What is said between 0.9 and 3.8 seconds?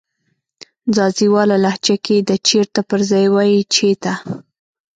ځاځيواله لهجه کې د "چیرته" پر ځای وایې